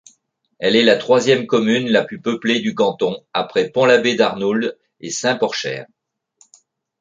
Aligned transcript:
Elle 0.57 0.75
est 0.75 0.81
la 0.83 0.95
troisième 0.97 1.45
commune 1.45 1.87
la 1.87 2.03
plus 2.03 2.19
peuplée 2.19 2.59
du 2.59 2.73
canton 2.73 3.23
après 3.33 3.69
Pont-l'Abbé-d'Arnoult 3.69 4.71
et 4.99 5.11
Saint-Porchaire. 5.11 5.85